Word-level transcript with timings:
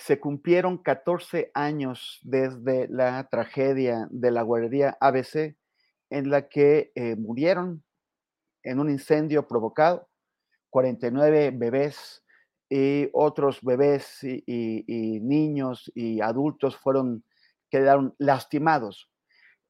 se 0.00 0.18
cumplieron 0.18 0.78
14 0.78 1.50
años 1.52 2.20
desde 2.22 2.88
la 2.88 3.28
tragedia 3.28 4.08
de 4.10 4.30
la 4.30 4.40
guardería 4.40 4.96
ABC 4.98 5.56
en 6.08 6.30
la 6.30 6.48
que 6.48 6.90
eh, 6.94 7.16
murieron 7.16 7.84
en 8.62 8.80
un 8.80 8.88
incendio 8.88 9.46
provocado 9.46 10.08
49 10.70 11.50
bebés 11.54 12.24
y 12.70 13.10
otros 13.12 13.60
bebés 13.62 14.24
y, 14.24 15.20
niños 15.20 15.92
y 15.94 16.22
adultos 16.22 16.76
fueron, 16.76 17.22
quedaron 17.68 18.14
lastimados. 18.18 19.10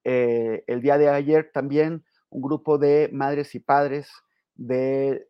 Eh, 0.05 0.63
el 0.69 0.81
día 0.81 0.97
de 0.97 1.09
ayer 1.09 1.51
también 1.53 2.05
un 2.29 2.41
grupo 2.41 2.79
de 2.79 3.11
madres 3.13 3.57
y 3.57 3.59
padres 3.59 4.13
de, 4.57 5.27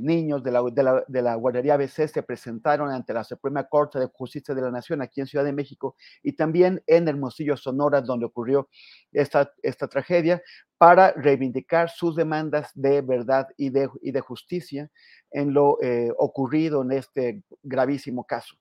niños 0.00 0.42
de 0.44 0.52
la, 0.52 1.04
la, 1.08 1.34
guardería 1.34 1.74
ABC 1.74 2.06
se 2.06 2.22
presentaron 2.22 2.90
ante 2.90 3.12
la 3.12 3.24
Suprema 3.24 3.64
Corte 3.64 3.98
de 3.98 4.06
Justicia 4.06 4.54
de 4.54 4.62
la 4.62 4.70
Nación 4.70 5.02
aquí 5.02 5.20
en 5.20 5.26
Ciudad 5.26 5.44
de 5.44 5.52
México 5.52 5.96
y 6.22 6.32
también 6.32 6.82
en 6.86 7.08
Hermosillo, 7.08 7.56
Sonora, 7.56 8.00
donde 8.00 8.26
ocurrió 8.26 8.68
esta, 9.12 9.50
tragedia, 9.90 10.42
para 10.78 11.12
reivindicar 11.12 11.90
sus 11.90 12.14
demandas 12.14 12.70
de 12.74 13.00
verdad 13.00 13.48
y 13.56 13.70
de, 13.70 14.20
justicia 14.20 14.90
en 15.30 15.52
lo 15.52 15.78
eh, 15.82 16.12
ocurrido 16.18 16.82
en 16.82 16.92
este 16.92 17.42
gravísimo 17.62 18.24
caso. 18.24 18.56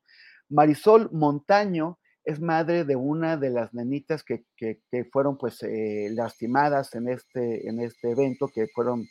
Marisol 0.49 1.09
Montaño 1.11 1.99
es 2.23 2.39
madre 2.39 2.85
de 2.85 2.95
una 2.95 3.37
de 3.37 3.49
las 3.49 3.73
nenitas 3.73 4.23
que, 4.23 4.45
que, 4.55 4.79
fueron 5.11 5.37
pues 5.37 5.61
eh, 5.63 6.09
lastimadas 6.11 6.95
en 6.95 7.09
este, 7.09 7.67
en 7.67 7.81
este 7.81 8.11
evento, 8.11 8.47
que 8.47 8.67
fueron 8.67 9.05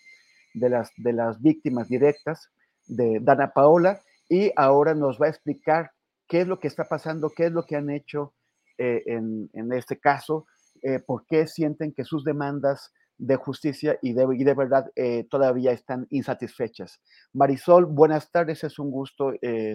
de 0.54 0.70
las, 0.70 0.90
de 0.96 1.12
las 1.12 1.40
víctimas 1.40 1.88
directas 1.88 2.50
de 2.86 3.18
Dana 3.20 3.52
Paola 3.52 4.00
y 4.28 4.52
ahora 4.56 4.94
nos 4.94 5.20
va 5.20 5.26
a 5.26 5.30
explicar 5.30 5.92
qué 6.28 6.42
es 6.42 6.46
lo 6.46 6.58
que 6.58 6.68
está 6.68 6.84
pasando, 6.84 7.30
qué 7.30 7.46
es 7.46 7.52
lo 7.52 7.64
que 7.66 7.76
han 7.76 7.90
hecho 7.90 8.34
eh, 8.78 9.02
en, 9.06 9.50
en, 9.52 9.72
este 9.72 9.98
caso, 9.98 10.46
eh, 10.82 10.98
por 10.98 11.26
qué 11.26 11.46
sienten 11.46 11.92
que 11.92 12.04
sus 12.04 12.24
demandas 12.24 12.92
de 13.18 13.36
justicia 13.36 13.98
y 14.02 14.14
de, 14.14 14.26
y 14.32 14.42
de 14.42 14.54
verdad 14.54 14.90
eh, 14.96 15.26
todavía 15.30 15.72
están 15.72 16.06
insatisfechas. 16.10 17.00
Marisol, 17.32 17.86
buenas 17.86 18.30
tardes, 18.30 18.64
es 18.64 18.78
un 18.78 18.90
gusto 18.90 19.32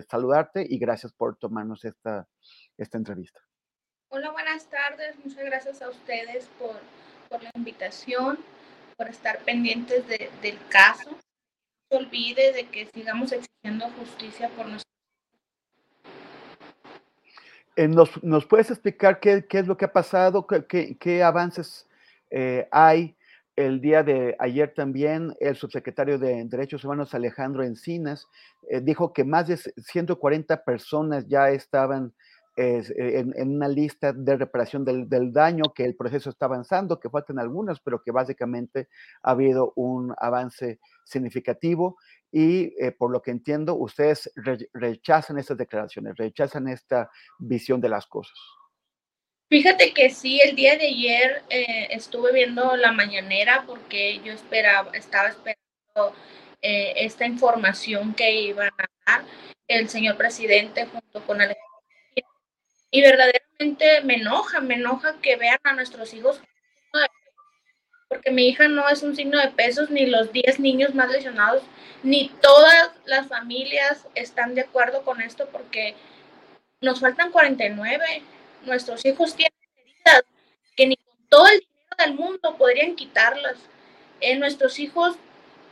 saludarte 0.09 0.65
y 0.67 0.79
gracias 0.79 1.13
por 1.13 1.37
tomarnos 1.37 1.85
esta, 1.85 2.27
esta 2.77 2.97
entrevista. 2.97 3.39
Hola, 4.09 4.31
buenas 4.31 4.67
tardes, 4.67 5.15
muchas 5.23 5.45
gracias 5.45 5.81
a 5.81 5.89
ustedes 5.89 6.49
por, 6.59 6.75
por 7.29 7.43
la 7.43 7.51
invitación 7.55 8.39
por 8.97 9.07
estar 9.07 9.39
pendientes 9.45 10.05
del 10.07 10.57
caso. 10.69 11.11
No 11.11 11.17
se 11.89 11.97
olvide 11.97 12.51
de 12.51 12.65
que 12.65 12.87
sigamos 12.93 13.31
exigiendo 13.31 13.89
justicia 13.91 14.49
por 14.49 14.65
nosotros. 14.65 14.83
Eh, 17.75 17.87
¿Nos, 17.87 18.21
¿Nos, 18.23 18.45
puedes 18.45 18.71
explicar 18.71 19.19
qué, 19.19 19.45
es 19.47 19.67
lo 19.67 19.77
que 19.77 19.85
ha 19.85 19.93
pasado, 19.93 20.47
qué, 20.47 20.97
qué 20.97 21.23
avances 21.23 21.87
eh, 22.31 22.67
hay? 22.71 23.15
El 23.55 23.81
día 23.81 24.03
de 24.03 24.35
ayer 24.37 24.71
también 24.75 25.35
el 25.39 25.55
subsecretario 25.55 26.19
de 26.19 26.43
Derechos 26.45 26.83
Humanos 26.83 27.15
Alejandro 27.15 27.63
Encinas 27.63 28.27
eh, 28.69 28.81
dijo 28.81 29.13
que 29.13 29.23
más 29.23 29.47
de 29.47 29.57
140 29.57 30.63
personas 30.63 31.27
ya 31.27 31.49
estaban 31.49 32.13
eh, 32.59 32.83
en, 33.35 33.55
una 33.55 33.67
lista 33.67 34.11
de 34.13 34.35
reparación 34.35 34.83
del, 34.83 35.31
daño, 35.31 35.65
que 35.75 35.85
el 35.85 35.95
proceso 35.95 36.31
está 36.31 36.47
avanzando, 36.47 36.99
que 36.99 37.07
faltan 37.07 37.37
algunos, 37.37 37.79
pero 37.81 38.01
que 38.01 38.09
básicamente 38.09 38.87
ha 39.21 39.31
habido 39.31 39.73
un 39.75 40.11
avance 40.17 40.79
significativo 41.05 41.97
y 42.31 42.73
eh, 42.83 42.91
por 42.97 43.11
lo 43.11 43.21
que 43.21 43.29
entiendo, 43.29 43.75
ustedes 43.75 44.31
rechazan 44.73 45.37
estas 45.37 45.55
declaraciones, 45.55 46.17
rechazan 46.17 46.67
esta 46.67 47.11
visión 47.37 47.79
de 47.79 47.89
las 47.89 48.07
cosas. 48.07 48.39
Fíjate 49.49 49.93
que 49.93 50.09
sí, 50.09 50.41
el 50.43 50.55
día 50.55 50.77
de 50.77 50.87
ayer 50.87 51.43
eh, 51.49 51.89
estuve 51.91 52.33
viendo 52.33 52.75
la 52.75 52.91
mañanera 52.91 53.65
porque 53.67 54.19
yo 54.23 54.33
esperaba, 54.33 54.89
estaba 54.93 55.29
esperando 55.29 56.15
esta 56.59 57.25
información 57.27 58.15
que 58.15 58.41
iban 58.41 58.71
a 58.79 58.87
dar 59.05 59.25
el 59.67 59.87
señor 59.89 60.17
presidente 60.17 60.87
junto 60.87 61.25
con 61.25 61.39
Alejandro 61.39 61.76
y 62.97 63.01
verdaderamente 63.01 64.01
me 64.05 64.15
enoja, 64.15 64.59
me 64.59 64.73
enoja 64.73 65.17
que 65.21 65.35
vean 65.35 65.59
a 65.61 65.73
nuestros 65.73 66.15
hijos, 66.15 66.41
porque 68.09 68.31
mi 68.31 68.47
hija 68.47 68.67
no 68.67 68.89
es 68.89 69.03
un 69.03 69.15
signo 69.15 69.39
de 69.39 69.49
pesos, 69.49 69.91
ni 69.91 70.07
los 70.07 70.31
10 70.31 70.59
niños 70.59 70.95
más 70.95 71.11
lesionados, 71.11 71.61
ni 72.01 72.29
todas 72.41 72.89
las 73.05 73.27
familias 73.27 74.07
están 74.15 74.55
de 74.55 74.61
acuerdo 74.61 75.03
con 75.03 75.21
esto, 75.21 75.47
porque 75.51 75.93
nos 76.81 76.99
faltan 76.99 77.31
49, 77.31 78.23
nuestros 78.65 79.05
hijos 79.05 79.35
tienen 79.35 79.53
heridas 79.75 80.23
que 80.75 80.87
ni 80.87 80.95
con 80.95 81.27
todo 81.29 81.47
el 81.49 81.59
dinero 81.59 81.95
del 81.99 82.13
mundo 82.15 82.57
podrían 82.57 82.95
quitarlas. 82.95 83.57
Eh, 84.21 84.37
nuestros 84.37 84.79
hijos 84.79 85.17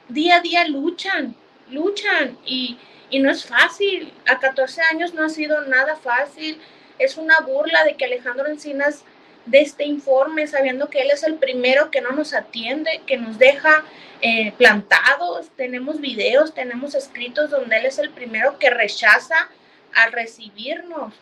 día 0.10 0.36
a 0.36 0.42
día 0.42 0.68
luchan, 0.68 1.36
luchan 1.72 2.38
y, 2.46 2.78
y 3.10 3.18
no 3.18 3.32
es 3.32 3.46
fácil. 3.46 4.14
A 4.28 4.40
14 4.40 4.82
años 4.92 5.16
no 5.16 5.26
ha 5.26 5.30
sido 5.30 5.62
nada 5.62 5.96
fácil 5.96 6.62
es 7.00 7.18
una 7.18 7.40
burla 7.42 7.84
de 7.84 7.96
que 7.96 8.06
Alejandro 8.06 8.48
Encinas 8.48 9.04
de 9.46 9.62
este 9.62 9.86
informe, 9.86 10.48
sabiendo 10.48 10.90
que 10.90 11.02
él 11.02 11.12
es 11.12 11.24
el 11.24 11.36
primero 11.36 11.92
que 11.92 12.02
no 12.02 12.12
nos 12.12 12.34
atiende, 12.34 13.02
que 13.06 13.18
nos 13.18 13.38
deja 13.38 13.84
eh, 14.22 14.54
plantados. 14.54 15.50
Tenemos 15.56 16.02
videos, 16.02 16.54
tenemos 16.54 16.96
escritos 16.96 17.52
donde 17.52 17.78
él 17.78 17.86
es 17.86 18.00
el 18.00 18.10
primero 18.10 18.58
que 18.58 18.70
rechaza 18.70 19.50
al 19.94 20.12
recibirnos. 20.12 21.14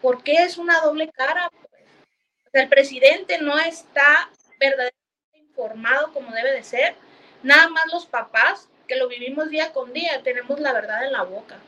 ¿Por 0.00 0.22
qué 0.22 0.44
es 0.44 0.58
una 0.58 0.80
doble 0.80 1.08
cara? 1.08 1.50
El 2.52 2.68
presidente 2.68 3.38
no 3.38 3.58
está 3.58 4.30
verdaderamente 4.60 5.38
informado 5.38 6.12
como 6.12 6.32
debe 6.32 6.52
de 6.52 6.62
ser. 6.62 6.94
Nada 7.42 7.68
más 7.68 7.84
los 7.92 8.06
papás 8.06 8.68
que 8.86 8.96
lo 8.96 9.08
vivimos 9.08 9.48
día 9.50 9.72
con 9.72 9.92
día 9.92 10.22
tenemos 10.22 10.60
la 10.60 10.72
verdad 10.72 11.04
en 11.04 11.12
la 11.12 11.22
boca. 11.22 11.58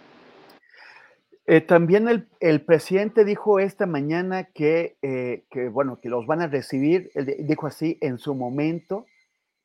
Eh, 1.46 1.60
también 1.60 2.08
el, 2.40 2.62
presidente 2.62 3.24
dijo 3.24 3.60
esta 3.60 3.84
mañana 3.84 4.44
que, 4.44 4.96
eh, 5.02 5.44
que, 5.50 5.68
bueno, 5.68 6.00
que 6.00 6.08
los 6.08 6.26
van 6.26 6.40
a 6.40 6.46
recibir, 6.46 7.10
dijo 7.40 7.66
así, 7.66 7.98
en 8.00 8.18
su 8.18 8.34
momento, 8.34 9.06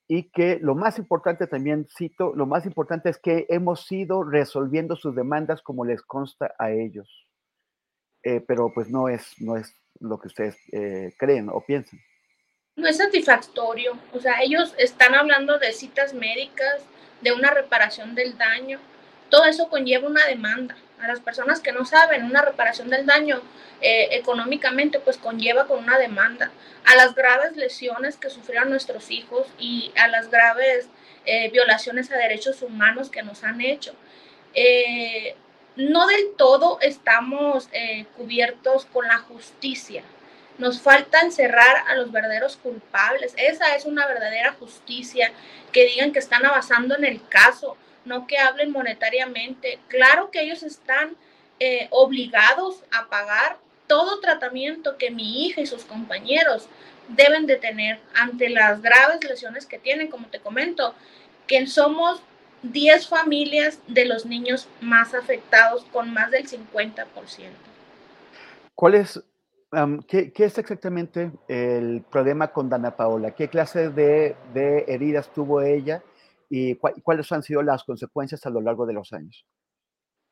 y 0.08 0.30
que 0.32 0.60
lo 0.62 0.76
más 0.76 0.98
importante 0.98 1.48
también, 1.48 1.88
cito, 1.98 2.34
lo 2.36 2.46
más 2.46 2.66
importante 2.66 3.10
es 3.10 3.18
que 3.18 3.46
hemos 3.48 3.90
ido 3.92 4.24
resolviendo 4.24 4.98
sus 4.98 5.16
demandas 5.16 5.62
como 5.62 5.86
les 5.86 6.02
consta 6.02 6.54
a 6.60 6.72
ellos. 6.72 7.28
Eh, 8.24 8.44
pero 8.46 8.74
pues 8.74 8.90
no 8.90 9.08
es, 9.08 9.36
no 9.40 9.56
es 9.56 9.74
lo 10.02 10.20
que 10.20 10.28
ustedes 10.28 10.58
creen 11.18 11.48
o 11.50 11.62
piensan. 11.62 12.00
No 12.76 12.88
es 12.88 12.98
satisfactorio, 12.98 13.94
o 14.14 14.20
sea, 14.20 14.42
ellos 14.42 14.74
están 14.78 15.16
hablando 15.16 15.58
de 15.60 15.72
citas 15.72 16.14
médicas, 16.14 16.84
de 17.22 17.34
una 17.34 17.52
reparación 17.52 18.16
del 18.16 18.38
daño, 18.38 18.80
todo 19.30 19.46
eso 19.46 19.70
conlleva 19.70 20.08
una 20.08 20.26
demanda 20.26 20.76
A 21.02 21.08
las 21.08 21.22
personas 21.22 21.62
que 21.62 21.72
no 21.72 21.86
saben, 21.86 22.26
una 22.26 22.42
reparación 22.42 22.90
del 22.90 23.06
daño 23.06 23.42
eh, 23.82 24.10
económicamente 24.12 25.00
pues 25.00 25.18
conlleva 25.18 25.66
con 25.66 25.80
una 25.84 25.98
demanda. 25.98 26.52
A 26.86 26.96
las 26.96 27.16
graves 27.16 27.56
lesiones 27.56 28.18
que 28.18 28.30
sufrieron 28.30 28.70
nuestros 28.70 29.10
hijos 29.10 29.48
y 29.58 29.92
a 29.96 30.08
las 30.08 30.30
graves 30.30 30.90
eh, 31.26 31.50
violaciones 31.52 32.12
a 32.12 32.18
derechos 32.18 32.62
humanos 32.62 33.10
que 33.10 33.24
nos 33.24 33.44
han 33.44 33.62
hecho. 33.62 33.94
Eh, 34.54 35.36
no 35.78 36.08
del 36.08 36.36
todo 36.38 36.80
estamos 36.82 37.70
cubiertos 38.18 38.86
con 38.86 39.08
la 39.08 39.20
justicia. 39.20 40.04
Nos 40.58 40.82
falta 40.82 41.22
encerrar 41.22 41.86
a 41.88 41.96
los 41.96 42.12
verdaderos 42.12 42.58
culpables. 42.58 43.34
Esa 43.38 43.76
es 43.78 43.86
una 43.86 44.06
verdadera 44.06 44.52
justicia, 44.60 45.32
que 45.72 45.86
digan 45.86 46.12
que 46.12 46.20
están 46.20 46.46
avanzando 46.46 46.98
en 46.98 47.06
el 47.06 47.26
caso, 47.30 47.78
no 48.06 48.28
que 48.28 48.38
hablen 48.38 48.72
monetariamente. 48.72 49.80
Claro 49.88 50.32
que 50.32 50.42
ellos 50.42 50.64
están 50.64 51.16
eh, 51.60 51.88
obligados 51.92 52.84
a 52.92 53.10
pagar 53.10 53.58
todo 53.88 54.20
tratamiento 54.20 54.98
que 54.98 55.12
mi 55.12 55.46
hija 55.46 55.62
y 55.62 55.66
sus 55.66 55.84
compañeros 55.84 56.68
deben 57.10 57.48
de 57.48 57.56
tener 57.56 58.00
ante 58.16 58.50
las 58.50 58.82
graves 58.82 59.24
lesiones 59.24 59.66
que 59.66 59.80
tienen, 59.80 60.10
como 60.10 60.28
te 60.28 60.40
comento, 60.40 60.94
que 61.48 61.66
somos 61.68 62.22
10 62.64 63.08
familias 63.08 63.80
de 63.88 64.06
los 64.06 64.26
niños 64.26 64.68
más 64.82 65.14
afectados 65.14 65.86
con 65.92 66.14
más 66.14 66.30
del 66.30 66.48
50%. 66.48 67.06
¿Cuál 68.76 68.96
es 68.96 69.22
¿qué, 70.08 70.32
es 70.36 70.58
exactamente 70.58 71.32
el 71.48 72.04
problema 72.10 72.52
con 72.52 72.70
Dana 72.70 72.96
Paola? 72.96 73.32
¿Qué 73.32 73.50
clase 73.50 73.90
de, 73.90 74.36
heridas 74.88 75.32
tuvo 75.34 75.62
ella 75.62 76.02
y 76.50 76.76
cuáles 76.76 77.32
han 77.32 77.44
sido 77.44 77.62
las 77.62 77.84
consecuencias 77.84 78.46
a 78.46 78.50
lo 78.50 78.62
largo 78.62 78.86
de 78.86 78.94
los 78.94 79.14
años? 79.14 79.46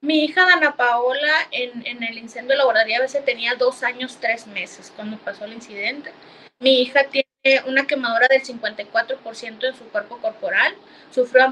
Mi 0.02 0.26
hija 0.26 0.46
Dana 0.46 0.76
Paola 0.76 1.48
en, 1.50 2.04
el 2.04 2.18
incendio 2.20 2.52
de 2.52 2.58
la 2.58 2.66
guardería 2.66 2.98
a 2.98 3.02
veces 3.02 3.26
tenía 3.26 3.56
dos 3.56 3.82
años, 3.82 4.18
tres 4.22 4.46
meses 4.46 4.94
cuando 4.96 5.18
pasó 5.18 5.46
el 5.46 5.54
incidente. 5.54 6.12
Mi 6.60 6.82
hija 6.82 7.06
tiene 7.06 7.28
una 7.66 7.88
quemadura 7.88 8.28
del 8.30 8.44
54% 8.44 9.68
en 9.68 9.76
su 9.76 9.86
cuerpo 9.86 10.18
corporal, 10.20 10.76
sufrió 11.10 11.46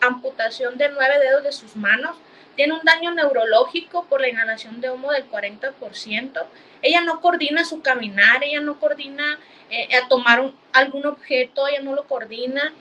amputación 0.00 0.78
de 0.78 0.88
nueve 0.88 1.18
dedos 1.18 1.44
de 1.44 1.52
sus 1.52 1.76
manos, 1.76 2.16
tiene 2.56 2.72
un 2.72 2.84
daño 2.84 3.12
neurológico 3.14 4.06
por 4.06 4.20
la 4.20 4.28
inhalación 4.28 4.80
de 4.80 4.90
humo 4.90 5.12
del 5.12 5.30
40%. 5.30 6.42
Ella 6.82 7.00
no 7.02 7.20
coordina 7.20 7.64
su 7.64 7.82
caminar, 7.82 8.42
ella 8.42 8.60
no 8.60 8.80
coordina 8.80 9.38
eh, 9.70 9.94
a 9.96 10.08
tomar 10.08 10.52
algún 10.72 11.06
objeto, 11.06 11.68
ella 11.68 11.80
no 11.80 11.94
lo 11.94 12.04
coordina. 12.04 12.72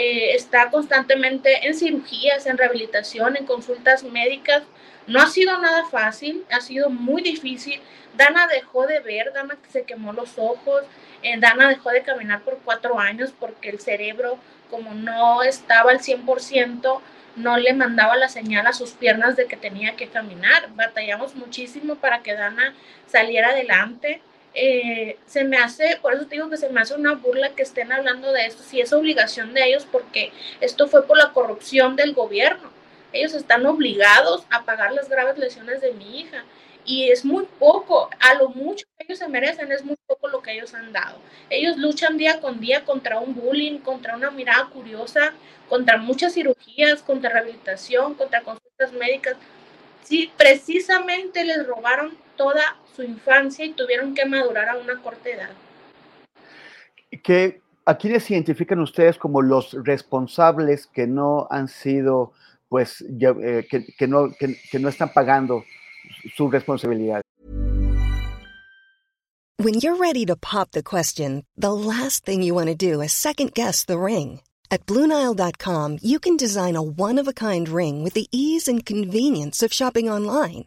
Eh, 0.00 0.36
está 0.36 0.70
constantemente 0.70 1.66
en 1.66 1.74
cirugías, 1.74 2.46
en 2.46 2.56
rehabilitación, 2.56 3.36
en 3.36 3.44
consultas 3.44 4.04
médicas. 4.04 4.62
No 5.08 5.20
ha 5.20 5.26
sido 5.26 5.60
nada 5.60 5.86
fácil, 5.86 6.44
ha 6.52 6.60
sido 6.60 6.88
muy 6.88 7.20
difícil. 7.20 7.80
Dana 8.16 8.46
dejó 8.46 8.86
de 8.86 9.00
ver, 9.00 9.32
Dana 9.32 9.58
se 9.68 9.82
quemó 9.82 10.12
los 10.12 10.38
ojos, 10.38 10.84
eh, 11.24 11.36
Dana 11.40 11.68
dejó 11.68 11.90
de 11.90 12.02
caminar 12.02 12.42
por 12.42 12.58
cuatro 12.58 13.00
años 13.00 13.34
porque 13.40 13.70
el 13.70 13.80
cerebro, 13.80 14.38
como 14.70 14.94
no 14.94 15.42
estaba 15.42 15.90
al 15.90 15.98
100%, 15.98 17.02
no 17.34 17.56
le 17.56 17.72
mandaba 17.72 18.16
la 18.16 18.28
señal 18.28 18.68
a 18.68 18.74
sus 18.74 18.92
piernas 18.92 19.34
de 19.34 19.46
que 19.46 19.56
tenía 19.56 19.96
que 19.96 20.06
caminar. 20.06 20.68
Batallamos 20.76 21.34
muchísimo 21.34 21.96
para 21.96 22.22
que 22.22 22.34
Dana 22.34 22.72
saliera 23.08 23.48
adelante. 23.48 24.22
Eh, 24.60 25.16
se 25.24 25.44
me 25.44 25.56
hace, 25.56 25.98
por 26.02 26.14
eso 26.14 26.24
digo 26.24 26.50
que 26.50 26.56
se 26.56 26.68
me 26.68 26.80
hace 26.80 26.94
una 26.94 27.14
burla 27.14 27.50
que 27.50 27.62
estén 27.62 27.92
hablando 27.92 28.32
de 28.32 28.44
esto, 28.44 28.64
si 28.64 28.80
es 28.80 28.92
obligación 28.92 29.54
de 29.54 29.64
ellos, 29.68 29.86
porque 29.86 30.32
esto 30.60 30.88
fue 30.88 31.06
por 31.06 31.16
la 31.16 31.32
corrupción 31.32 31.94
del 31.94 32.12
gobierno. 32.12 32.68
Ellos 33.12 33.34
están 33.34 33.64
obligados 33.66 34.46
a 34.50 34.64
pagar 34.64 34.92
las 34.92 35.08
graves 35.08 35.38
lesiones 35.38 35.80
de 35.80 35.92
mi 35.92 36.18
hija 36.18 36.44
y 36.84 37.08
es 37.12 37.24
muy 37.24 37.46
poco, 37.60 38.10
a 38.18 38.34
lo 38.34 38.48
mucho 38.48 38.84
que 38.96 39.04
ellos 39.04 39.20
se 39.20 39.28
merecen 39.28 39.70
es 39.70 39.84
muy 39.84 39.96
poco 40.08 40.26
lo 40.26 40.42
que 40.42 40.54
ellos 40.54 40.74
han 40.74 40.92
dado. 40.92 41.20
Ellos 41.50 41.76
luchan 41.76 42.18
día 42.18 42.40
con 42.40 42.58
día 42.58 42.84
contra 42.84 43.20
un 43.20 43.36
bullying, 43.36 43.78
contra 43.78 44.16
una 44.16 44.32
mirada 44.32 44.70
curiosa, 44.70 45.34
contra 45.68 45.98
muchas 45.98 46.34
cirugías, 46.34 47.00
contra 47.02 47.30
rehabilitación, 47.30 48.14
contra 48.14 48.40
consultas 48.40 48.92
médicas. 48.92 49.36
Sí, 50.02 50.32
precisamente 50.36 51.44
les 51.44 51.64
robaron 51.64 52.18
toda 52.38 52.78
su 52.96 53.02
infancia 53.02 53.66
y 53.66 53.74
tuvieron 53.74 54.14
que 54.14 54.24
madurar 54.24 54.70
a 54.70 54.76
una 54.78 54.96
corta 55.02 55.28
edad. 55.28 55.50
¿Qué, 57.22 57.60
¿A 57.84 57.96
quiénes 57.96 58.30
identifican 58.30 58.80
ustedes 58.80 59.18
como 59.18 59.42
los 59.42 59.72
responsables 59.84 60.86
que 60.86 61.06
no 61.06 61.46
han 61.50 61.68
sido, 61.68 62.32
pues, 62.68 63.02
eh, 63.02 63.66
que, 63.70 63.84
que, 63.98 64.06
no, 64.06 64.30
que, 64.38 64.56
que 64.70 64.78
no 64.78 64.88
están 64.88 65.12
pagando 65.12 65.64
su 66.34 66.50
responsabilidad? 66.50 67.20
When 69.60 69.80
you're 69.80 69.96
ready 69.96 70.24
to 70.26 70.36
pop 70.36 70.70
the 70.70 70.84
question, 70.84 71.44
the 71.56 71.72
last 71.72 72.24
thing 72.24 72.42
you 72.42 72.54
want 72.54 72.68
to 72.68 72.76
do 72.76 73.00
is 73.00 73.12
second 73.12 73.54
guess 73.54 73.84
the 73.84 73.98
ring. 73.98 74.40
At 74.70 74.86
Bluenile.com, 74.86 75.98
you 76.02 76.20
can 76.20 76.36
design 76.36 76.76
a 76.76 76.82
one-of-a-kind 76.82 77.68
ring 77.68 78.04
with 78.04 78.12
the 78.12 78.28
ease 78.30 78.68
and 78.68 78.84
convenience 78.84 79.62
of 79.62 79.72
shopping 79.72 80.08
online. 80.10 80.66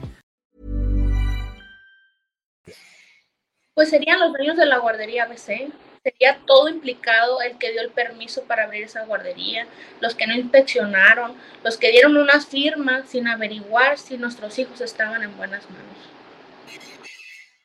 pues 3.73 3.89
serían 3.89 4.19
los 4.19 4.33
dueños 4.33 4.57
de 4.57 4.65
la 4.65 4.79
guardería 4.79 5.23
ABC. 5.23 5.71
Sería 6.03 6.39
todo 6.47 6.67
implicado 6.67 7.41
el 7.41 7.57
que 7.59 7.71
dio 7.71 7.81
el 7.81 7.91
permiso 7.91 8.43
para 8.45 8.63
abrir 8.63 8.83
esa 8.83 9.05
guardería, 9.05 9.67
los 9.99 10.15
que 10.15 10.25
no 10.25 10.33
inspeccionaron, 10.33 11.33
los 11.63 11.77
que 11.77 11.91
dieron 11.91 12.17
unas 12.17 12.47
firmas 12.47 13.07
sin 13.09 13.27
averiguar 13.27 13.99
si 13.99 14.17
nuestros 14.17 14.57
hijos 14.57 14.81
estaban 14.81 15.21
en 15.21 15.37
buenas 15.37 15.69
manos. 15.69 16.11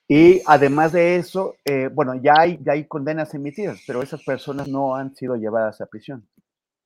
Y 0.09 0.43
además 0.47 0.93
de 0.93 1.17
eso, 1.17 1.57
eh, 1.65 1.89
bueno, 1.91 2.15
ya 2.23 2.35
hay, 2.39 2.59
ya 2.63 2.73
hay 2.73 2.85
condenas 2.85 3.35
emitidas, 3.35 3.81
pero 3.87 4.03
esas 4.03 4.23
personas 4.23 4.69
no 4.69 4.95
han 4.95 5.17
sido 5.17 5.35
llevadas 5.37 5.81
a 5.81 5.87
prisión. 5.87 6.29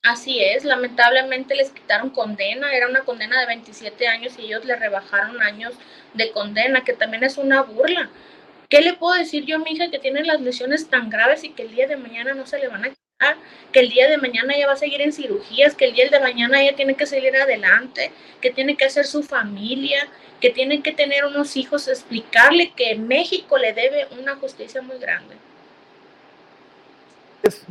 Así 0.03 0.43
es, 0.43 0.65
lamentablemente 0.65 1.55
les 1.55 1.71
quitaron 1.71 2.09
condena, 2.09 2.73
era 2.73 2.89
una 2.89 3.01
condena 3.01 3.39
de 3.39 3.47
27 3.47 4.09
años 4.09 4.39
y 4.39 4.47
ellos 4.47 4.65
le 4.65 4.75
rebajaron 4.77 5.43
años 5.43 5.75
de 6.15 6.33
condena, 6.33 6.85
que 6.85 6.95
también 6.95 7.23
es 7.23 7.37
una 7.37 7.63
burla, 7.63 8.09
¿Qué 8.71 8.81
le 8.83 8.95
puedo 8.95 9.19
decir 9.19 9.45
yo 9.45 9.57
a 9.57 9.59
mi 9.59 9.73
hija 9.73 9.91
que 9.91 9.99
tiene 9.99 10.23
las 10.23 10.41
lesiones 10.41 10.89
tan 10.89 11.11
graves 11.11 11.43
y 11.43 11.51
que 11.51 11.63
el 11.63 11.73
día 11.73 11.89
de 11.89 11.97
mañana 11.97 12.35
no 12.35 12.47
se 12.47 12.61
le 12.61 12.69
van 12.69 12.85
a 12.85 12.91
quitar? 12.91 13.37
Que 13.73 13.81
el 13.81 13.91
día 13.91 14.09
de 14.09 14.17
mañana 14.17 14.55
ella 14.55 14.69
va 14.69 14.75
a 14.75 14.77
seguir 14.77 15.01
en 15.01 15.13
cirugías, 15.13 15.75
que 15.75 15.87
el 15.87 15.95
día 15.95 16.09
de 16.09 16.21
mañana 16.21 16.63
ella 16.63 16.77
tiene 16.77 16.95
que 16.95 17.05
seguir 17.05 17.37
adelante, 17.37 18.13
que 18.41 18.53
tiene 18.53 18.77
que 18.77 18.85
hacer 18.85 19.07
su 19.07 19.25
familia, 19.25 20.07
que 20.41 20.51
tiene 20.51 20.83
que 20.83 20.93
tener 20.93 21.25
unos 21.25 21.57
hijos, 21.57 21.89
explicarle 21.89 22.73
que 22.77 22.95
México 22.95 23.59
le 23.59 23.73
debe 23.73 24.07
una 24.21 24.37
justicia 24.37 24.81
muy 24.83 24.99
grande. 24.99 25.35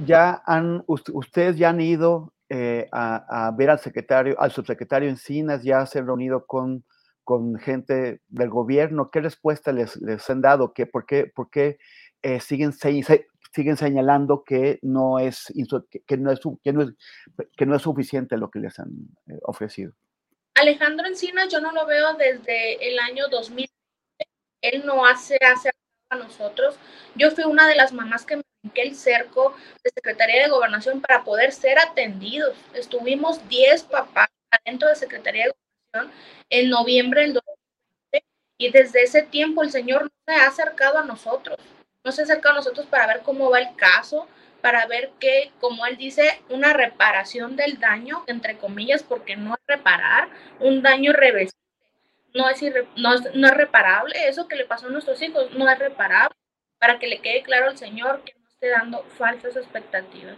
Ya 0.06 0.42
han, 0.46 0.84
ustedes 0.86 1.56
ya 1.56 1.70
han 1.70 1.80
ido 1.80 2.34
eh, 2.50 2.90
a, 2.92 3.48
a, 3.48 3.52
ver 3.52 3.70
al 3.70 3.80
secretario, 3.80 4.36
al 4.38 4.52
subsecretario 4.52 5.08
Encinas, 5.08 5.64
ya 5.64 5.86
se 5.86 6.00
han 6.00 6.08
reunido 6.08 6.46
con 6.46 6.84
con 7.30 7.60
gente 7.60 8.22
del 8.28 8.50
gobierno? 8.50 9.12
¿Qué 9.12 9.22
respuesta 9.22 9.72
les, 9.72 9.98
les 9.98 10.28
han 10.32 10.42
dado? 10.42 10.74
¿Qué, 10.74 10.88
¿Por 10.88 11.06
qué, 11.06 11.28
por 11.28 11.52
qué 11.52 11.78
eh, 12.24 12.40
siguen, 12.40 12.74
siguen 12.74 13.78
señalando 13.78 14.44
que 14.44 14.80
no, 14.82 15.20
es, 15.20 15.54
que, 16.08 16.18
no 16.18 16.32
es, 16.32 16.40
que, 16.64 16.74
no 16.74 16.82
es, 16.82 16.90
que 17.56 17.66
no 17.68 17.76
es 17.76 17.84
suficiente 17.84 18.36
lo 18.36 18.50
que 18.50 18.58
les 18.58 18.80
han 18.80 18.90
eh, 19.28 19.38
ofrecido? 19.44 19.94
Alejandro 20.56 21.06
Encinas 21.06 21.50
yo 21.50 21.62
no 21.62 21.72
lo 21.72 21.86
veo 21.86 22.16
desde 22.16 22.90
el 22.90 22.98
año 22.98 23.28
2000. 23.30 23.68
Él 24.64 24.84
no 24.88 25.06
hace, 25.06 25.38
hace 25.54 25.70
a 26.10 26.16
nosotros. 26.16 26.80
Yo 27.14 27.30
fui 27.30 27.44
una 27.44 27.68
de 27.68 27.76
las 27.76 27.94
mamás 27.94 28.26
que 28.26 28.38
me 28.38 28.44
brinqué 28.64 28.82
el 28.82 28.96
cerco 28.96 29.54
de 29.84 29.92
Secretaría 29.92 30.42
de 30.42 30.50
Gobernación 30.50 31.00
para 31.00 31.24
poder 31.24 31.52
ser 31.52 31.78
atendidos. 31.78 32.58
Estuvimos 32.74 33.48
10 33.50 33.84
papás 33.84 34.30
adentro 34.50 34.90
de 34.90 34.96
Secretaría 34.96 35.44
de 35.44 35.50
Gobernación 35.50 35.69
en 36.50 36.70
noviembre 36.70 37.22
del 37.22 37.34
2020 37.34 38.26
y 38.58 38.72
desde 38.72 39.04
ese 39.04 39.24
tiempo 39.24 39.64
el 39.64 39.72
Señor 39.72 40.04
no 40.04 40.10
se 40.28 40.34
ha 40.34 40.48
acercado 40.48 41.00
a 41.00 41.06
nosotros, 41.06 41.58
no 42.04 42.12
se 42.12 42.22
ha 42.22 42.24
acercado 42.26 42.56
a 42.56 42.58
nosotros 42.58 42.86
para 42.88 43.08
ver 43.08 43.22
cómo 43.24 43.50
va 43.50 43.60
el 43.60 43.76
caso, 43.76 44.28
para 44.62 44.86
ver 44.88 45.12
que, 45.20 45.52
como 45.62 45.86
él 45.86 45.96
dice, 45.96 46.42
una 46.50 46.74
reparación 46.74 47.56
del 47.56 47.80
daño, 47.80 48.24
entre 48.28 48.58
comillas, 48.58 49.04
porque 49.04 49.38
no 49.38 49.54
es 49.54 49.60
reparar, 49.68 50.28
un 50.60 50.82
daño 50.82 51.14
reversible, 51.14 51.58
no 52.34 52.50
es, 52.50 52.62
no, 52.98 53.14
es, 53.14 53.36
no 53.36 53.48
es 53.48 53.54
reparable, 53.54 54.28
eso 54.28 54.48
que 54.48 54.58
le 54.58 54.66
pasó 54.66 54.88
a 54.88 54.92
nuestros 54.92 55.22
hijos 55.22 55.52
no 55.56 55.70
es 55.70 55.80
reparable, 55.80 56.36
para 56.78 57.00
que 57.00 57.08
le 57.08 57.20
quede 57.20 57.44
claro 57.44 57.68
al 57.68 57.78
Señor 57.78 58.24
que 58.26 58.34
no 58.34 58.48
esté 58.50 58.70
dando 58.70 59.04
falsas 59.18 59.56
expectativas. 59.56 60.38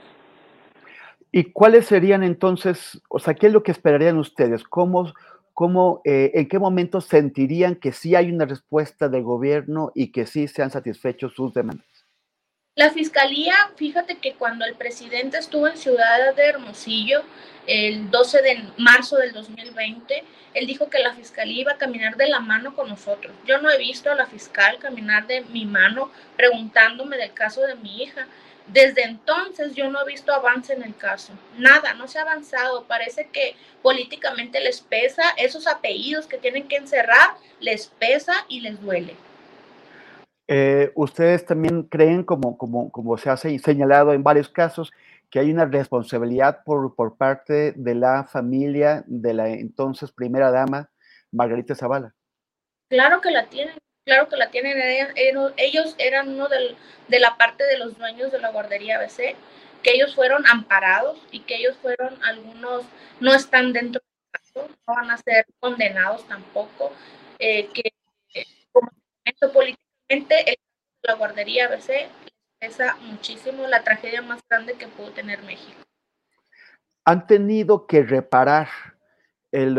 ¿Y 1.32 1.52
cuáles 1.52 1.86
serían 1.86 2.24
entonces, 2.24 3.02
o 3.10 3.18
sea, 3.18 3.34
qué 3.34 3.48
es 3.48 3.54
lo 3.54 3.64
que 3.64 3.72
esperarían 3.72 4.18
ustedes? 4.18 4.64
¿Cómo, 4.66 5.14
cómo 5.54 6.02
eh, 6.06 6.32
en 6.34 6.48
qué 6.48 6.60
momento 6.60 7.02
sentirían 7.02 7.76
que 7.76 7.92
sí 7.92 8.16
hay 8.16 8.32
una 8.32 8.46
respuesta 8.46 9.10
del 9.10 9.24
gobierno 9.24 9.92
y 9.96 10.12
que 10.12 10.26
sí 10.26 10.48
se 10.48 10.64
han 10.64 10.72
satisfecho 10.72 11.30
sus 11.30 11.54
demandas? 11.54 11.88
La 12.76 12.90
fiscalía, 12.90 13.54
fíjate 13.76 14.18
que 14.18 14.34
cuando 14.36 14.64
el 14.64 14.76
presidente 14.76 15.38
estuvo 15.38 15.68
en 15.68 15.76
Ciudad 15.76 16.34
de 16.34 16.44
Hermosillo, 16.44 17.22
el 17.68 18.10
12 18.10 18.42
de 18.42 18.64
marzo 18.78 19.18
del 19.18 19.34
2020, 19.34 20.24
él 20.54 20.68
dijo 20.68 20.90
que 20.90 21.00
la 21.00 21.14
fiscalía 21.14 21.62
iba 21.62 21.74
a 21.74 21.78
caminar 21.78 22.16
de 22.16 22.28
la 22.28 22.40
mano 22.40 22.74
con 22.74 22.88
nosotros. 22.88 23.36
Yo 23.46 23.62
no 23.62 23.70
he 23.70 23.78
visto 23.78 24.10
a 24.10 24.16
la 24.16 24.26
fiscal 24.26 24.80
caminar 24.80 25.28
de 25.28 25.42
mi 25.42 25.66
mano 25.66 26.12
preguntándome 26.38 27.18
del 27.18 27.34
caso 27.34 27.62
de 27.62 27.76
mi 27.76 28.04
hija. 28.04 28.28
Desde 28.74 29.04
entonces 29.04 29.76
yo 29.76 29.90
no 29.90 30.02
he 30.02 30.06
visto 30.06 30.34
avance 30.34 30.74
en 30.74 30.84
el 30.84 30.96
caso. 30.96 31.34
Nada, 31.58 31.94
no 31.94 32.08
se 32.08 32.20
ha 32.20 32.22
avanzado. 32.22 32.86
Parece 32.86 33.28
que 33.28 33.56
políticamente 33.82 34.62
les 34.62 34.80
pesa 34.82 35.24
esos 35.38 35.68
apellidos 35.68 36.26
que 36.26 36.38
tienen 36.38 36.68
que 36.68 36.78
encerrar, 36.78 37.32
les 37.60 37.88
pesa 37.88 38.34
y 38.48 38.62
les 38.62 38.82
duele. 38.82 39.16
Eh, 40.48 40.92
¿Ustedes 40.96 41.46
también 41.46 41.84
creen, 41.84 42.24
como, 42.24 42.58
como, 42.58 42.92
como 42.92 43.18
se 43.18 43.30
ha 43.30 43.38
señalado 43.38 44.14
en 44.14 44.24
varios 44.24 44.50
casos, 44.50 44.92
que 45.30 45.40
hay 45.40 45.52
una 45.52 45.66
responsabilidad 45.66 46.64
por, 46.64 46.96
por 46.96 47.16
parte 47.16 47.74
de 47.74 47.96
la 47.96 48.26
familia 48.26 49.04
de 49.08 49.34
la 49.34 49.50
entonces 49.50 50.12
primera 50.12 50.52
dama, 50.52 50.90
Margarita 51.32 51.76
Zavala? 51.76 52.14
Claro 52.90 53.22
que 53.22 53.32
la 53.32 53.48
tienen, 53.48 53.78
claro 54.06 54.30
que 54.30 54.38
la 54.38 54.50
tienen. 54.50 55.14
Ellos 55.58 55.96
eran 55.98 56.30
uno 56.30 56.48
de 56.48 57.20
la 57.20 57.38
parte 57.38 57.64
de 57.66 57.78
los 57.78 57.98
dueños 57.98 58.32
de 58.32 58.40
la 58.40 58.52
guardería 58.52 58.98
ABC, 58.98 59.36
que 59.84 59.92
ellos 59.94 60.16
fueron 60.16 60.46
amparados 60.48 61.20
y 61.32 61.42
que 61.42 61.56
ellos 61.56 61.78
fueron, 61.82 62.24
algunos 62.24 62.86
no 63.20 63.34
están 63.34 63.74
dentro 63.74 64.02
del 64.02 64.42
caso, 64.42 64.68
no 64.88 64.94
van 64.94 65.12
a 65.12 65.18
ser 65.18 65.46
condenados 65.60 66.28
tampoco, 66.28 66.94
eh, 67.40 67.70
que 67.74 67.92
como 68.72 68.92
político 69.54 69.82
la 71.04 71.14
guardería 71.16 71.66
ABC 71.66 72.10
pesa 72.60 72.96
muchísimo 72.98 73.68
la 73.68 73.84
tragedia 73.84 74.22
más 74.22 74.40
grande 74.48 74.74
que 74.74 74.88
pudo 74.88 75.12
tener 75.12 75.42
México. 75.44 75.82
Han 77.06 77.26
tenido 77.26 77.88
que 77.88 78.04
reparar 78.04 78.70
el, 79.52 79.78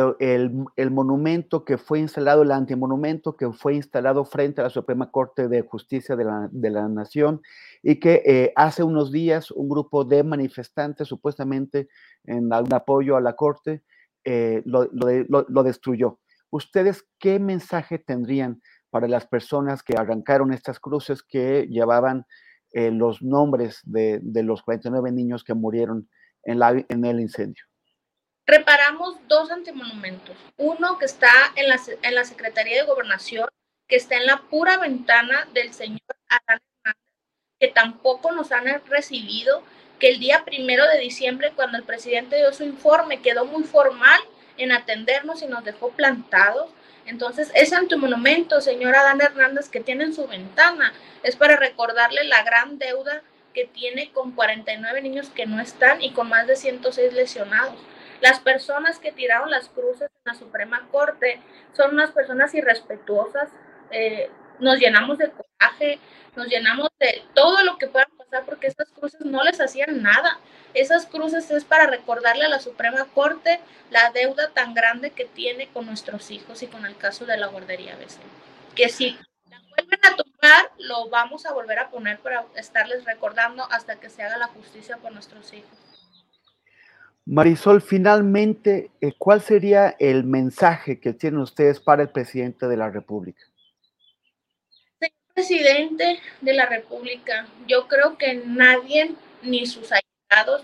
el, 0.76 0.90
monumento 0.90 1.64
que 1.64 1.78
fue 1.78 2.00
instalado, 2.00 2.42
el 2.42 2.52
antimonumento 2.52 3.36
que 3.36 3.50
fue 3.52 3.74
instalado 3.74 4.24
frente 4.24 4.60
a 4.60 4.64
la 4.64 4.70
Suprema 4.70 5.10
Corte 5.10 5.48
de 5.48 5.62
Justicia 5.62 6.14
de 6.14 6.24
la, 6.24 6.48
de 6.52 6.70
la 6.70 6.88
Nación 6.88 7.40
y 7.82 7.98
que 7.98 8.22
eh, 8.26 8.52
hace 8.54 8.82
unos 8.82 9.10
días 9.10 9.50
un 9.50 9.68
grupo 9.68 10.04
de 10.04 10.22
manifestantes, 10.22 11.08
supuestamente 11.08 11.88
en 12.24 12.52
apoyo 12.52 13.16
a 13.16 13.20
la 13.20 13.34
Corte, 13.34 13.82
eh, 14.24 14.62
lo, 14.66 14.88
lo, 14.92 15.46
lo 15.48 15.62
destruyó. 15.62 16.20
¿Ustedes 16.50 17.06
qué 17.18 17.38
mensaje 17.38 17.98
tendrían 17.98 18.60
para 18.90 19.08
las 19.08 19.26
personas 19.26 19.82
que 19.82 19.96
arrancaron 19.96 20.52
estas 20.52 20.78
cruces 20.78 21.22
que 21.22 21.66
llevaban 21.70 22.26
eh, 22.72 22.90
los 22.90 23.22
nombres 23.22 23.80
de, 23.84 24.18
de, 24.22 24.42
los 24.42 24.62
49 24.62 25.12
niños 25.12 25.44
que 25.44 25.52
murieron 25.52 26.08
en, 26.42 26.58
la, 26.58 26.84
en 26.88 27.04
el 27.04 27.20
incendio. 27.20 27.64
Reparamos 28.46 29.16
dos 29.28 29.50
antimonumentos. 29.50 30.36
Uno 30.56 30.98
que 30.98 31.04
está 31.04 31.30
en 31.56 31.68
la, 31.68 31.80
en 32.02 32.14
la 32.14 32.24
Secretaría 32.24 32.80
de 32.80 32.88
Gobernación, 32.88 33.48
que 33.88 33.96
está 33.96 34.16
en 34.16 34.26
la 34.26 34.42
pura 34.42 34.78
ventana 34.78 35.48
del 35.52 35.72
señor 35.72 36.00
Adán 36.28 36.60
Hernández, 36.84 37.02
que 37.60 37.68
tampoco 37.68 38.32
nos 38.32 38.52
han 38.52 38.66
recibido, 38.86 39.62
que 39.98 40.08
el 40.08 40.18
día 40.18 40.44
primero 40.44 40.86
de 40.88 40.98
diciembre, 40.98 41.52
cuando 41.54 41.78
el 41.78 41.84
presidente 41.84 42.36
dio 42.36 42.52
su 42.52 42.64
informe, 42.64 43.22
quedó 43.22 43.44
muy 43.44 43.64
formal 43.64 44.20
en 44.58 44.72
atendernos 44.72 45.42
y 45.42 45.46
nos 45.46 45.64
dejó 45.64 45.90
plantados 45.90 46.70
entonces, 47.06 47.50
ese 47.54 47.74
antimonumento, 47.74 48.60
señora 48.60 49.00
Adán 49.00 49.20
Hernández, 49.20 49.68
que 49.68 49.80
tiene 49.80 50.04
en 50.04 50.14
su 50.14 50.26
ventana, 50.26 50.92
es 51.22 51.36
para 51.36 51.56
recordarle 51.56 52.24
la 52.24 52.42
gran 52.42 52.78
deuda 52.78 53.22
que 53.54 53.66
tiene 53.66 54.10
con 54.12 54.32
49 54.32 55.02
niños 55.02 55.28
que 55.30 55.46
no 55.46 55.60
están 55.60 56.00
y 56.00 56.12
con 56.12 56.28
más 56.28 56.46
de 56.46 56.56
106 56.56 57.12
lesionados. 57.12 57.74
Las 58.22 58.38
personas 58.38 59.00
que 59.00 59.10
tiraron 59.10 59.50
las 59.50 59.68
cruces 59.68 60.08
en 60.08 60.32
la 60.32 60.34
Suprema 60.38 60.86
Corte 60.92 61.40
son 61.76 61.94
unas 61.94 62.12
personas 62.12 62.54
irrespetuosas. 62.54 63.48
Eh, 63.90 64.30
nos 64.60 64.78
llenamos 64.78 65.18
de 65.18 65.32
coraje, 65.32 65.98
nos 66.36 66.46
llenamos 66.46 66.88
de 67.00 67.24
todo 67.34 67.64
lo 67.64 67.78
que 67.78 67.88
puedan 67.88 68.16
pasar 68.16 68.44
porque 68.44 68.68
estas 68.68 68.90
cruces 68.90 69.22
no 69.22 69.42
les 69.42 69.60
hacían 69.60 70.02
nada. 70.02 70.38
Esas 70.72 71.06
cruces 71.06 71.50
es 71.50 71.64
para 71.64 71.88
recordarle 71.88 72.44
a 72.44 72.48
la 72.48 72.60
Suprema 72.60 73.08
Corte 73.12 73.58
la 73.90 74.12
deuda 74.12 74.50
tan 74.50 74.72
grande 74.72 75.10
que 75.10 75.24
tiene 75.24 75.68
con 75.72 75.86
nuestros 75.86 76.30
hijos 76.30 76.62
y 76.62 76.68
con 76.68 76.86
el 76.86 76.96
caso 76.96 77.26
de 77.26 77.36
la 77.36 77.48
guardería 77.48 77.96
BC. 77.96 78.20
Que 78.76 78.88
si 78.88 79.18
la 79.50 79.60
vuelven 79.68 79.98
a 80.04 80.14
tocar, 80.14 80.70
lo 80.78 81.08
vamos 81.08 81.44
a 81.44 81.52
volver 81.52 81.80
a 81.80 81.90
poner 81.90 82.20
para 82.20 82.44
estarles 82.54 83.04
recordando 83.04 83.66
hasta 83.72 83.98
que 83.98 84.10
se 84.10 84.22
haga 84.22 84.36
la 84.36 84.46
justicia 84.46 84.98
por 84.98 85.10
nuestros 85.10 85.52
hijos. 85.52 85.91
Marisol, 87.24 87.80
finalmente, 87.80 88.90
eh, 89.00 89.12
¿cuál 89.16 89.40
sería 89.40 89.94
el 89.98 90.24
mensaje 90.24 90.98
que 90.98 91.12
tienen 91.12 91.40
ustedes 91.40 91.78
para 91.80 92.02
el 92.02 92.10
presidente 92.10 92.66
de 92.66 92.76
la 92.76 92.90
República? 92.90 93.42
Señor 94.98 95.12
presidente 95.34 96.20
de 96.40 96.52
la 96.52 96.66
República, 96.66 97.46
yo 97.66 97.88
creo 97.88 98.18
que 98.18 98.34
nadie, 98.44 99.14
ni 99.42 99.66
sus 99.66 99.90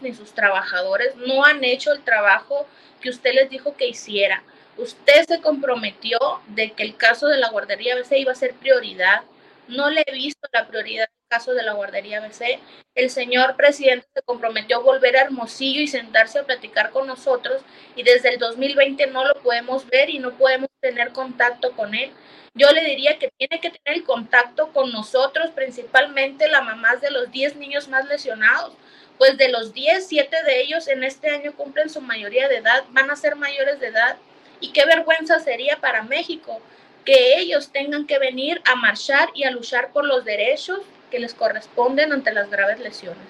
ni 0.01 0.15
sus 0.15 0.33
trabajadores 0.33 1.15
no 1.17 1.45
han 1.45 1.63
hecho 1.63 1.93
el 1.93 2.01
trabajo 2.01 2.67
que 3.03 3.11
usted 3.11 3.35
les 3.35 3.51
dijo 3.51 3.77
que 3.77 3.89
hiciera. 3.89 4.43
Usted 4.79 5.27
se 5.27 5.41
comprometió 5.41 6.19
de 6.49 6.73
que 6.73 6.85
el 6.85 6.97
caso 6.97 7.29
de 7.29 7.37
la 7.37 7.51
guardería 7.51 7.97
BC 7.97 8.19
iba 8.19 8.33
a 8.33 8.37
ser 8.37 8.55
prioridad. 8.55 9.23
No 9.69 9.91
le 9.91 10.03
he 10.07 10.13
visto 10.13 10.49
la 10.53 10.67
prioridad 10.67 11.09
del 11.09 11.29
caso 11.29 11.53
de 11.53 11.63
la 11.63 11.75
guardería 11.75 12.21
BC. 12.21 12.59
El 12.95 13.11
señor 13.11 13.57
presidente 13.57 14.07
se 14.15 14.23
comprometió 14.23 14.79
a 14.79 14.81
volver 14.81 15.17
a 15.17 15.23
Hermosillo 15.23 15.81
y 15.81 15.89
sentarse 15.89 16.39
a 16.39 16.45
platicar 16.45 16.91
con 16.91 17.07
nosotros 17.07 17.63
y 17.95 18.03
desde 18.03 18.31
el 18.31 18.39
2020 18.39 19.07
no 19.09 19.25
lo 19.25 19.35
podemos 19.43 19.87
ver 19.87 20.11
y 20.11 20.19
no 20.19 20.37
podemos 20.37 20.69
tener 20.81 21.13
contacto 21.13 21.73
con 21.73 21.95
él. 21.95 22.13
Yo 22.55 22.71
le 22.71 22.83
diría 22.85 23.19
que 23.19 23.31
tiene 23.37 23.61
que 23.61 23.71
tener 23.71 24.03
contacto 24.05 24.73
con 24.73 24.91
nosotros, 24.91 25.51
principalmente 25.51 26.49
la 26.49 26.63
mamás 26.63 27.01
de 27.01 27.11
los 27.11 27.31
10 27.31 27.57
niños 27.57 27.89
más 27.89 28.07
lesionados 28.09 28.75
pues 29.19 29.37
de 29.37 29.49
los 29.49 29.75
10, 29.75 30.07
7 30.07 30.37
de 30.45 30.61
ellos 30.63 30.87
en 30.89 31.03
este 31.03 31.29
año 31.29 31.53
cumplen 31.55 31.91
su 31.91 32.01
mayoría 32.01 32.49
de 32.49 32.59
edad, 32.59 32.85
van 32.91 33.11
a 33.11 33.17
ser 33.17 33.35
mayores 33.35 33.81
de 33.81 33.89
edad. 33.89 34.17
Y 34.61 34.73
qué 34.73 34.85
vergüenza 34.87 35.41
sería 35.41 35.79
para 35.81 36.03
México 36.03 36.61
que 37.09 37.39
ellos 37.39 37.73
tengan 37.73 38.07
que 38.07 38.19
venir 38.19 38.61
a 38.71 38.77
marchar 38.77 39.31
y 39.35 39.45
a 39.45 39.51
luchar 39.51 39.93
por 39.95 40.05
los 40.05 40.27
derechos 40.27 40.81
que 41.11 41.19
les 41.19 41.33
corresponden 41.33 42.13
ante 42.13 42.35
las 42.35 42.51
graves 42.51 42.81
lesiones. 42.81 43.25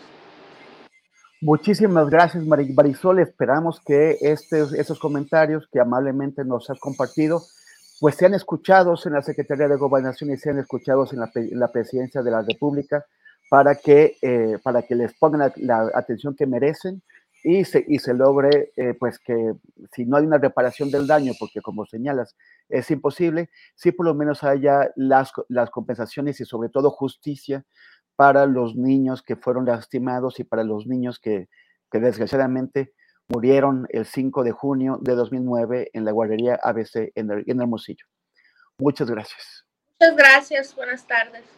Muchísimas 1.40 2.10
gracias, 2.10 2.44
Marisol. 2.44 3.20
Esperamos 3.20 3.80
que 3.86 4.18
estos, 4.20 4.74
esos 4.74 4.98
comentarios 4.98 5.68
que 5.72 5.78
amablemente 5.78 6.44
nos 6.44 6.68
has 6.70 6.80
compartido, 6.80 7.40
pues 8.00 8.16
sean 8.16 8.34
escuchados 8.34 9.06
en 9.06 9.12
la 9.12 9.22
Secretaría 9.22 9.68
de 9.68 9.76
Gobernación 9.76 10.32
y 10.32 10.36
sean 10.38 10.58
escuchados 10.58 11.12
en 11.12 11.20
la, 11.20 11.30
en 11.36 11.60
la 11.60 11.70
Presidencia 11.70 12.20
de 12.20 12.32
la 12.32 12.42
República 12.42 13.06
para 13.48 13.76
que, 13.76 14.16
eh, 14.20 14.58
para 14.60 14.82
que 14.82 14.96
les 14.96 15.14
pongan 15.14 15.52
la, 15.54 15.88
atención 15.94 16.34
que 16.34 16.46
merecen 16.46 17.00
y 17.42 17.64
se, 17.64 17.84
y 17.86 17.98
se 17.98 18.14
logre, 18.14 18.72
eh, 18.76 18.94
pues 18.94 19.18
que 19.18 19.54
si 19.92 20.04
no 20.04 20.16
hay 20.16 20.26
una 20.26 20.38
reparación 20.38 20.90
del 20.90 21.06
daño, 21.06 21.32
porque 21.38 21.60
como 21.60 21.86
señalas, 21.86 22.36
es 22.68 22.90
imposible, 22.90 23.50
sí 23.74 23.92
por 23.92 24.06
lo 24.06 24.14
menos 24.14 24.42
haya 24.44 24.90
las, 24.96 25.32
las 25.48 25.70
compensaciones 25.70 26.40
y 26.40 26.44
sobre 26.44 26.68
todo 26.68 26.90
justicia 26.90 27.64
para 28.16 28.46
los 28.46 28.74
niños 28.74 29.22
que 29.22 29.36
fueron 29.36 29.66
lastimados 29.66 30.40
y 30.40 30.44
para 30.44 30.64
los 30.64 30.86
niños 30.86 31.20
que, 31.20 31.48
que 31.90 32.00
desgraciadamente 32.00 32.92
murieron 33.28 33.86
el 33.90 34.06
5 34.06 34.42
de 34.42 34.52
junio 34.52 34.98
de 35.00 35.14
2009 35.14 35.90
en 35.92 36.04
la 36.04 36.12
guardería 36.12 36.58
ABC 36.62 37.12
en, 37.14 37.44
en 37.46 37.60
Hermosillo. 37.60 38.06
Muchas 38.78 39.10
gracias. 39.10 39.64
Muchas 40.00 40.16
gracias. 40.16 40.74
Buenas 40.74 41.06
tardes. 41.06 41.57